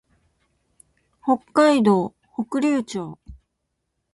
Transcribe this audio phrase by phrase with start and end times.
[1.23, 3.19] 北海道北竜町